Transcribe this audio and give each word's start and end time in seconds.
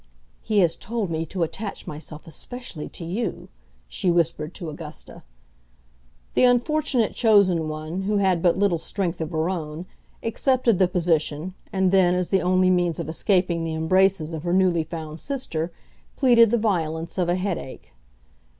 "He 0.41 0.57
has 0.61 0.75
told 0.75 1.11
me 1.11 1.27
to 1.27 1.43
attach 1.43 1.85
myself 1.85 2.25
especially 2.25 2.89
to 2.89 3.05
you," 3.05 3.49
she 3.87 4.09
whispered 4.09 4.55
to 4.55 4.71
Augusta. 4.71 5.21
The 6.33 6.43
unfortunate 6.43 7.13
chosen 7.13 7.67
one, 7.69 8.01
who 8.01 8.17
had 8.17 8.41
but 8.41 8.57
little 8.57 8.79
strength 8.79 9.21
of 9.21 9.29
her 9.29 9.47
own, 9.47 9.85
accepted 10.23 10.79
the 10.79 10.87
position, 10.87 11.53
and 11.71 11.91
then, 11.91 12.15
as 12.15 12.31
the 12.31 12.41
only 12.41 12.71
means 12.71 12.97
of 12.99 13.09
escaping 13.09 13.63
the 13.63 13.75
embraces 13.75 14.33
of 14.33 14.41
her 14.43 14.53
newly 14.53 14.83
found 14.83 15.19
sister, 15.19 15.71
pleaded 16.15 16.49
the 16.49 16.57
violence 16.57 17.19
of 17.19 17.29
a 17.29 17.35
headache. 17.35 17.93